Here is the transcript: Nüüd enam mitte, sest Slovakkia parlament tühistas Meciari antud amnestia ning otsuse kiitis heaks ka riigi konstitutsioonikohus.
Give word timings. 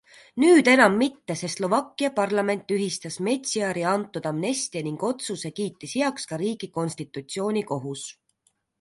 Nüüd 0.43 0.69
enam 0.71 0.95
mitte, 1.01 1.35
sest 1.41 1.59
Slovakkia 1.61 2.09
parlament 2.21 2.65
tühistas 2.73 3.19
Meciari 3.29 3.85
antud 3.91 4.31
amnestia 4.33 4.85
ning 4.91 5.07
otsuse 5.11 5.55
kiitis 5.63 5.97
heaks 6.01 6.29
ka 6.33 6.45
riigi 6.47 6.75
konstitutsioonikohus. 6.81 8.13